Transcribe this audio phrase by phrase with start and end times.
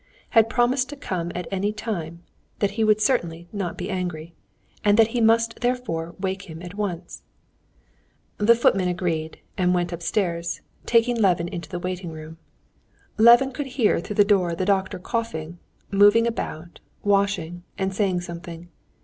[0.31, 2.23] had promised to come at any time;
[2.57, 4.33] that he would certainly not be angry!
[4.83, 7.21] and that he must therefore wake him at once.
[8.39, 12.39] The footman agreed, and went upstairs, taking Levin into the waiting room.
[13.19, 15.59] Levin could hear through the door the doctor coughing,
[15.91, 18.69] moving about, washing, and saying something.